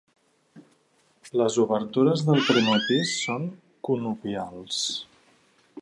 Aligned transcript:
Les 1.41 1.57
obertures 1.63 2.23
del 2.29 2.41
primer 2.47 2.79
pis 2.87 3.13
són 3.27 3.47
conopials. 3.89 4.83